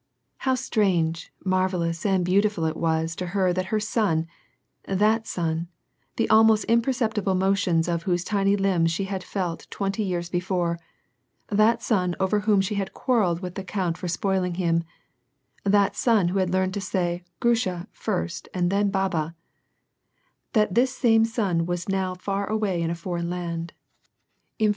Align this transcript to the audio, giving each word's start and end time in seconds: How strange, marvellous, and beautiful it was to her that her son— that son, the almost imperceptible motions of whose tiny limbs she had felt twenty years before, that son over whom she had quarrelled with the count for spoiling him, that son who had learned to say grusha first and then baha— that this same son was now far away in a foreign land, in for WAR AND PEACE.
How 0.37 0.55
strange, 0.55 1.31
marvellous, 1.45 2.07
and 2.07 2.25
beautiful 2.25 2.65
it 2.65 2.75
was 2.75 3.15
to 3.17 3.27
her 3.37 3.53
that 3.53 3.67
her 3.67 3.79
son— 3.79 4.25
that 4.85 5.27
son, 5.27 5.67
the 6.15 6.27
almost 6.27 6.63
imperceptible 6.63 7.35
motions 7.35 7.87
of 7.87 8.01
whose 8.01 8.23
tiny 8.23 8.55
limbs 8.55 8.89
she 8.91 9.03
had 9.03 9.23
felt 9.23 9.67
twenty 9.69 10.01
years 10.01 10.27
before, 10.27 10.79
that 11.49 11.83
son 11.83 12.15
over 12.19 12.39
whom 12.39 12.61
she 12.61 12.73
had 12.81 12.93
quarrelled 12.95 13.41
with 13.41 13.53
the 13.53 13.63
count 13.63 13.95
for 13.95 14.07
spoiling 14.07 14.55
him, 14.55 14.83
that 15.63 15.95
son 15.95 16.29
who 16.29 16.39
had 16.39 16.49
learned 16.49 16.73
to 16.73 16.81
say 16.81 17.23
grusha 17.39 17.87
first 17.91 18.49
and 18.55 18.71
then 18.71 18.89
baha— 18.89 19.35
that 20.53 20.73
this 20.73 20.95
same 20.97 21.25
son 21.25 21.67
was 21.67 21.87
now 21.87 22.15
far 22.15 22.47
away 22.49 22.81
in 22.81 22.89
a 22.89 22.95
foreign 22.95 23.29
land, 23.29 23.69
in 23.69 23.69
for 23.69 23.69
WAR 23.69 23.69
AND 23.69 23.69
PEACE. 24.57 24.69